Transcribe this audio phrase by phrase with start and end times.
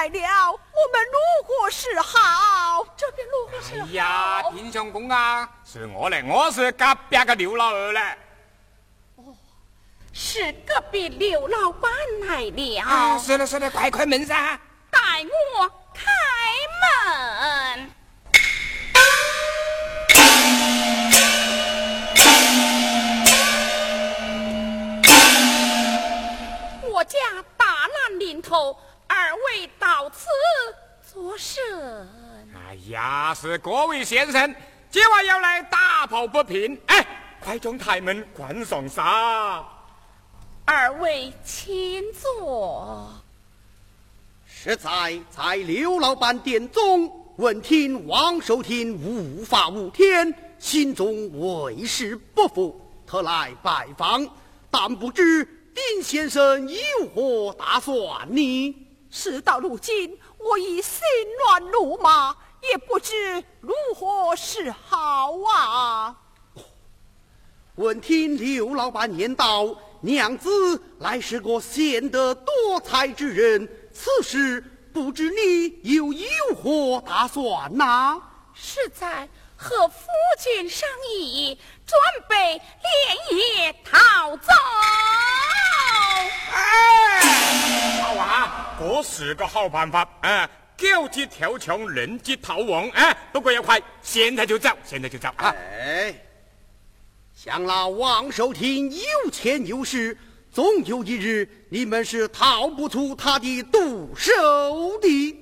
[0.00, 2.86] 来了，我们如何是好？
[2.96, 3.86] 这边如何是好？
[3.86, 8.16] 哎呀，丁相公啊，是我嘞，我是隔壁个刘老二嘞。
[10.10, 11.92] 是隔壁刘老板
[12.26, 12.80] 来了。
[12.80, 14.58] 啊，是的，是的，快开门噻！
[14.90, 14.98] 带
[15.58, 16.06] 我开
[17.76, 17.90] 门。
[26.90, 27.18] 我家
[27.58, 28.78] 大难临头，
[29.10, 30.28] 二位到此
[31.12, 31.60] 作甚？
[32.54, 34.54] 哎呀，是各位先生，
[34.88, 37.04] 今晚要来打抱不平，哎，
[37.40, 39.02] 快将台门关上噻！
[40.64, 43.12] 二位请坐。
[44.46, 54.24] 实在在刘老板殿中，闻听王守亭无法无天，心中为是不服，特来拜访。
[54.70, 56.78] 但不知丁先生有
[57.12, 57.96] 何打算
[58.32, 58.86] 呢？
[59.10, 61.00] 事到如今，我已心
[61.46, 62.34] 乱如麻，
[62.70, 66.16] 也不知如何是好啊！
[67.74, 69.76] 闻听刘老板言道。
[70.02, 74.58] 娘子乃是个贤德多才之人，此事
[74.94, 78.18] 不知你又有何打算呐？
[78.54, 80.06] 是在和夫
[80.42, 81.98] 君商议，准
[82.30, 84.50] 备连夜逃走。
[86.54, 87.20] 哎，
[88.00, 90.08] 好啊，这是个好办法。
[90.22, 92.88] 嗯，狗急跳墙，人急逃亡。
[92.94, 95.54] 哎，不过要快，现在就走，现在就走啊！
[95.78, 96.14] 哎。
[97.34, 100.16] 想那王寿亭有钱有势，
[100.50, 104.32] 总有一日你们是逃不出他的毒手
[105.02, 105.38] 的。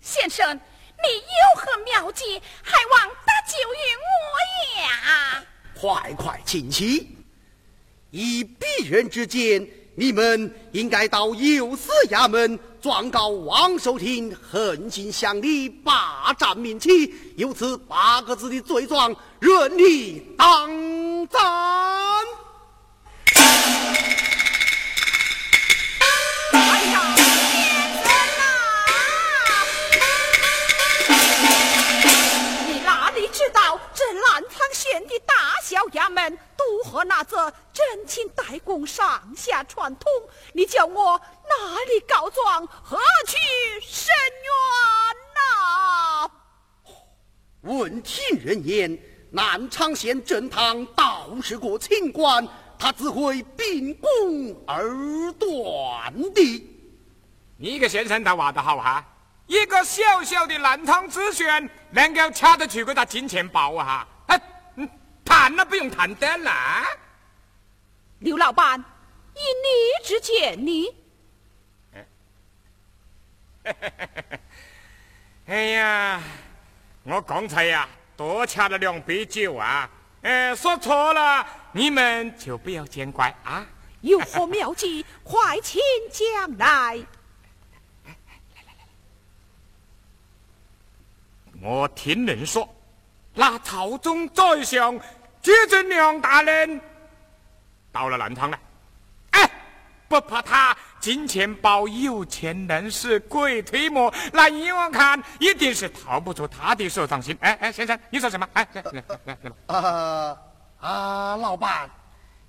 [0.00, 5.44] 先生，你有何妙计，还望搭救于我呀？
[5.74, 7.08] 快快请起！
[8.10, 9.68] 以鄙人之见，
[9.98, 20.68] 你们应该到右司衙门状告王守亭横行乡里，霸占民妻，有此八个字的罪状，任你当。
[21.26, 21.87] 斩！
[35.78, 40.10] 小衙门都和那则真情代公上下串通？
[40.52, 41.16] 你叫我
[41.48, 43.36] 哪里告状，何去
[43.80, 46.30] 伸冤呐？
[47.60, 48.98] 闻听人言。
[49.30, 56.66] 南昌县正堂倒是个清官，他只会秉公而断的。
[57.56, 59.04] 你个先生他话得好哈，
[59.46, 64.08] 一个小小的南昌知县，能够掐得出个他金钱豹哈？
[65.48, 66.84] 哎，谈了不用谈的啦。
[68.18, 68.84] 刘老板，
[69.34, 69.68] 以你
[70.06, 70.94] 之见，你？
[75.46, 76.20] 哎呀，
[77.04, 77.88] 我刚才呀。
[78.14, 79.88] 多掐了两杯酒啊！
[80.22, 83.64] 哎，说错了，你们就不要见怪啊！
[84.00, 87.00] 有何妙计，快请讲来，
[91.62, 92.68] 我听人说，
[93.34, 94.98] 那朝中宰相
[95.48, 96.78] 接着梁大人
[97.90, 98.60] 到了南昌了。
[99.30, 99.50] 哎，
[100.06, 100.76] 不怕他。
[101.00, 107.34] 金钱豹有钱能使鬼推磨，那依我看，一定是逃不出他的手掌心。
[107.40, 108.46] 哎哎，先生，你说什么？
[108.52, 110.36] 哎，来来来来啊
[110.80, 111.88] 啊，老板，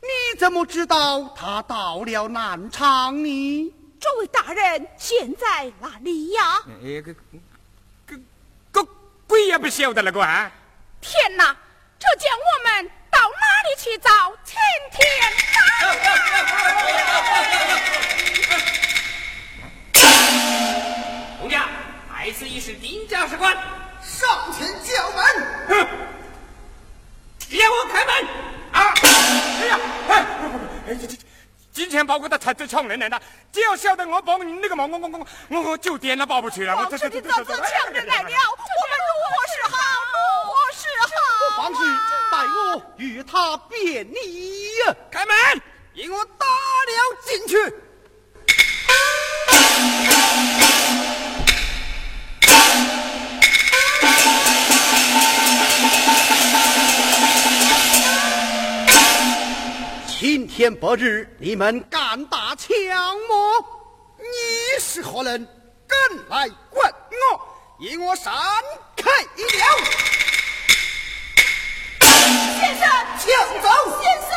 [0.00, 3.74] 你怎么知道他到了南昌呢？
[4.00, 6.42] 这位大人现在哪里呀？
[6.82, 7.14] 哎，个
[8.06, 8.18] 个
[8.72, 8.88] 个
[9.26, 10.50] 鬼也不晓得了个啊！
[11.00, 11.54] 天哪，
[11.98, 14.10] 这叫我们到哪里去找
[14.44, 14.54] 青
[14.92, 15.00] 天？
[21.40, 21.66] 公家，
[22.12, 23.56] 在此已是丁家使官，
[24.02, 25.24] 上前叫门。
[25.68, 25.88] 哼！
[27.48, 28.12] 让我开门！
[28.72, 28.92] 啊！
[29.60, 29.78] 哎呀！
[30.08, 30.12] 哎，
[30.88, 31.16] 哎，这这
[31.72, 33.22] 金钱包给他拆走抢人来了！
[33.52, 36.76] 只要晓得我帮你那个忙，我我我我我酒店都保不去了！
[36.76, 38.22] 我这这这这这抢人来了！
[38.22, 38.36] 我们如
[39.22, 39.45] 何？
[41.66, 41.72] 好？
[41.72, 41.80] 方士，
[42.30, 44.70] 待我与他辩理。
[45.10, 45.34] 开门！
[45.94, 47.56] 引我打了进去。
[60.18, 62.68] 今天白日，你们敢打枪
[63.28, 63.64] 么？
[64.18, 65.46] 你是何人？
[65.86, 65.96] 敢
[66.28, 67.40] 来管我？
[67.80, 68.32] 引我闪
[68.96, 70.15] 开一了！
[72.58, 73.28] 先生，请
[73.60, 73.68] 走！
[74.00, 74.32] 先生。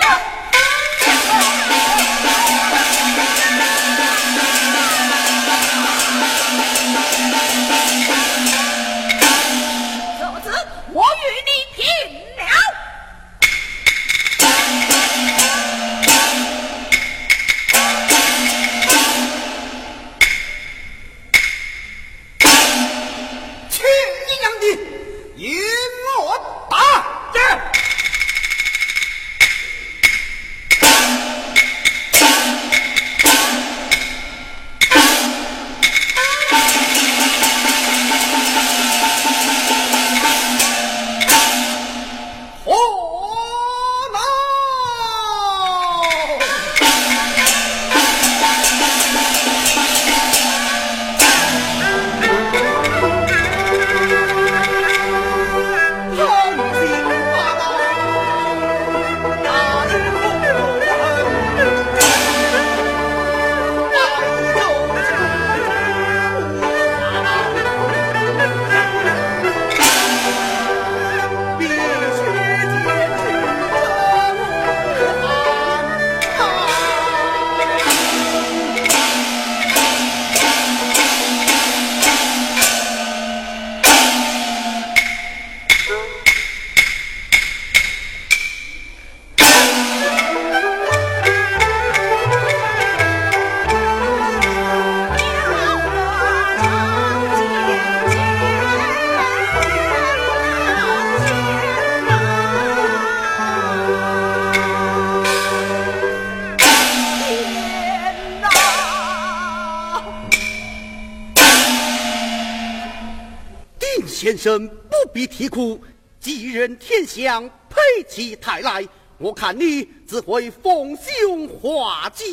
[114.40, 115.80] 生不必啼哭，
[116.20, 117.78] 吉人天相，配
[118.08, 118.88] 其泰来。
[119.18, 122.26] 我看你只会逢凶化吉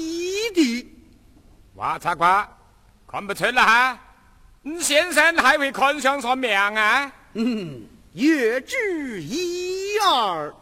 [0.54, 0.86] 的。
[1.75, 2.48] 哇茶瓜，
[3.08, 4.00] 看不出了哈，
[4.62, 7.12] 你先生还会看相算命啊？
[7.34, 7.82] 嗯，
[8.12, 10.54] 略知一二。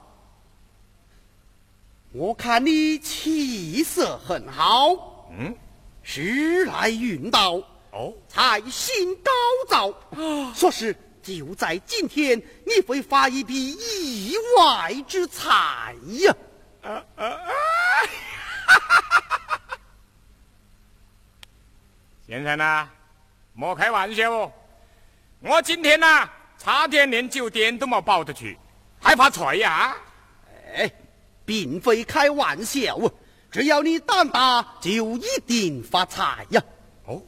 [2.13, 5.55] 我看你气色很好，嗯，
[6.03, 7.57] 时来运到，
[7.91, 9.31] 哦，才心高
[9.69, 10.53] 照。
[10.55, 16.37] 说是就在今天，你会发一笔意外之财呀！
[16.83, 17.51] 啊啊啊！
[22.27, 22.89] 先生呐，
[23.55, 24.53] 莫开玩笑哦！
[25.41, 26.29] 我今天呐，
[26.59, 28.59] 差点连酒店都没保得去，
[29.01, 29.97] 还发财呀！
[30.77, 30.91] 哎，
[31.47, 33.11] 并非开玩笑啊！
[33.51, 36.63] 只要你胆大，就一定发财呀！
[37.07, 37.23] 哦，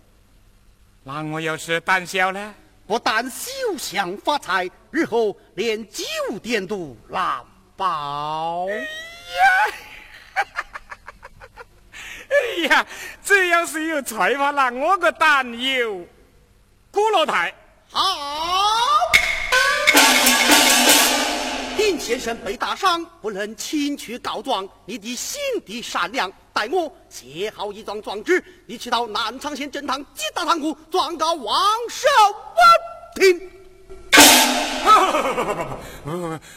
[1.03, 2.55] 那我要是胆小呢？
[2.87, 6.05] 不但休想发财，日后连酒
[6.41, 7.45] 店都难
[7.77, 8.67] 保。
[12.29, 12.87] 哎呀，
[13.25, 16.07] 这要是有财法，那我个胆有
[16.91, 17.53] 古罗台。
[17.91, 18.01] 好，
[21.77, 24.69] 丁先生被打伤，不能请去告状。
[24.85, 32.09] 你的心地善良，待我写好一张状纸，你去到南昌县正堂几大堂库状告王守
[33.21, 33.51] 文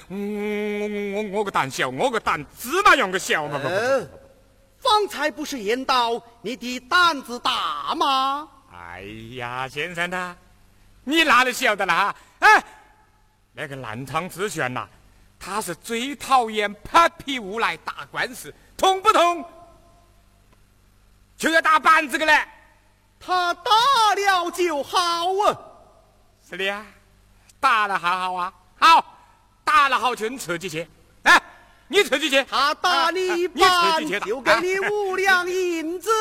[0.07, 3.59] 嗯，我我我个胆小，我个胆芝麻样个小嘛！
[3.61, 4.07] 呃，
[4.77, 8.47] 方才不是言道你的胆子大吗？
[8.71, 9.01] 哎
[9.35, 10.33] 呀，先生呐，
[11.03, 12.15] 你哪里晓得了哈？
[12.39, 12.63] 哎，
[13.53, 14.87] 那个南昌知县呐，
[15.37, 19.43] 他是最讨厌拍皮无赖打官司，痛不痛？
[21.39, 22.45] 就要打板子个嘞。
[23.19, 23.71] 他打
[24.15, 24.99] 了就好
[25.45, 25.57] 啊。
[26.47, 26.85] 是的呀，
[27.59, 29.17] 打了好好啊，好，
[29.63, 30.85] 打了好就你自己去，
[31.23, 31.41] 哎，
[31.87, 32.43] 你自己去。
[32.43, 36.11] 他打你一你板自己去就给你五两银子。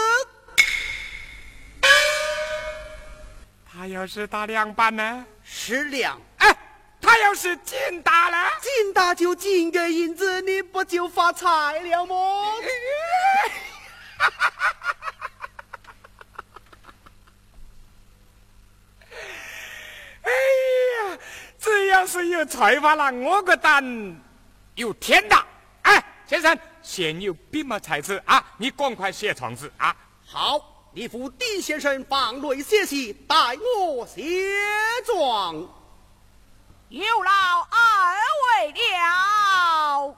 [3.71, 5.27] 他要是打两板呢？
[5.43, 6.57] 十两，哎，
[7.01, 8.37] 他要是紧打呢？
[8.61, 11.49] 紧打就紧给银子，你不就发财
[11.81, 12.55] 了么？
[20.23, 20.31] 哎
[21.09, 21.19] 呀，
[21.59, 23.83] 只要是有才华了，我个胆
[24.77, 25.45] 有天大！
[25.83, 29.97] 哎，先生，现有笔墨才子啊，你赶快写状子啊！
[30.25, 34.23] 好，你扶丁先生放内歇息，待我写
[35.05, 35.57] 状。
[36.89, 37.33] 有劳
[37.69, 40.17] 二位了。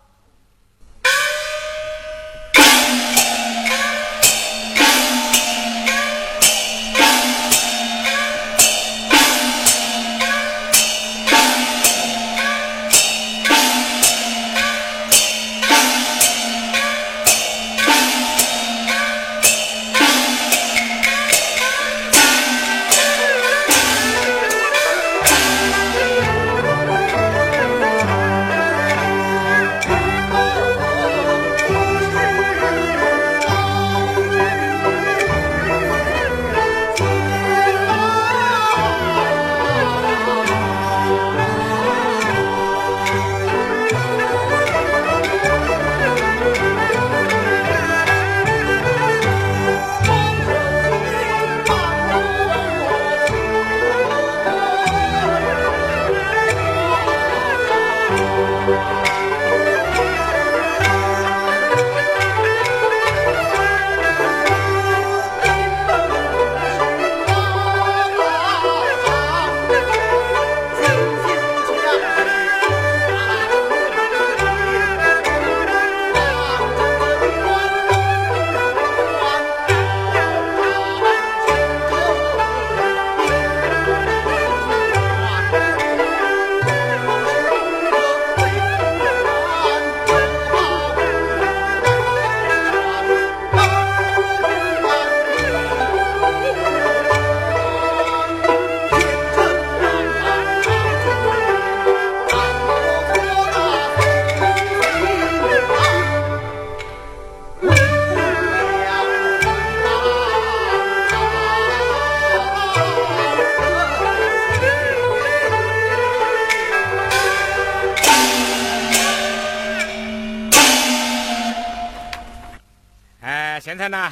[123.60, 124.10] 哎，先生呐，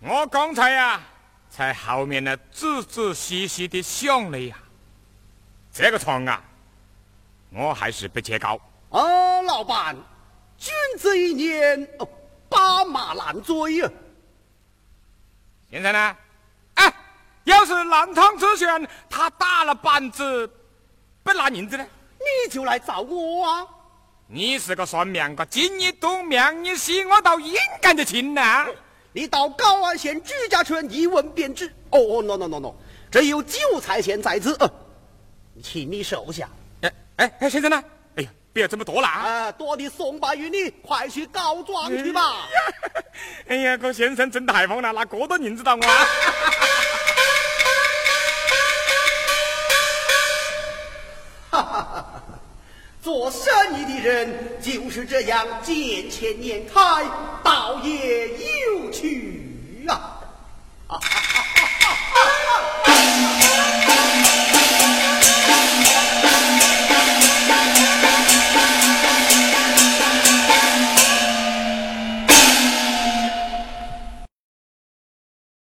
[0.00, 1.00] 我刚才呀、
[1.48, 4.56] 在后面呢仔仔细细的想了一下，
[5.72, 6.42] 这个床啊，
[7.50, 8.58] 我还是不接高。
[8.90, 9.96] 啊，老板，
[10.58, 12.08] 君子一言，哦，
[12.48, 13.88] 把马难追呀！
[15.70, 16.16] 现在呢？
[16.74, 16.92] 哎，
[17.44, 20.50] 要是南昌之选他打了板子
[21.22, 21.86] 不拿银子呢？
[22.18, 23.68] 你就来找我啊！
[24.34, 28.66] 你是个算命个，金一赌命一西，我倒应干得清呐！
[29.12, 31.70] 你到高安县朱家村一问便知。
[31.90, 32.74] 哦，no no no no，
[33.10, 34.58] 这有韭菜县在此，
[35.62, 36.48] 请你收下。
[36.80, 37.84] 哎哎哎，先生呢？
[38.16, 39.52] 哎呀，不要这么多了啊！
[39.52, 42.48] 多的送拜于你，快去告状去吧。
[43.48, 45.82] 哎呀，哥先生真大方了，拿这多银子到我。
[53.02, 57.04] 做生意的人就是这样，见钱眼开，
[57.42, 59.42] 倒也有趣
[59.88, 60.22] 啊！
[60.86, 61.00] 啊！